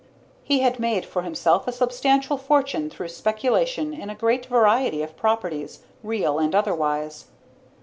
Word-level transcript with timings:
He 0.43 0.61
had 0.61 0.79
made 0.79 1.05
for 1.05 1.21
himself 1.21 1.67
a 1.67 1.71
substantial 1.71 2.35
fortune 2.35 2.89
through 2.89 3.09
speculation 3.09 3.93
in 3.93 4.09
a 4.09 4.15
great 4.15 4.47
variety 4.47 5.03
of 5.03 5.15
properties, 5.15 5.81
real 6.01 6.39
and 6.39 6.55
otherwise. 6.55 7.25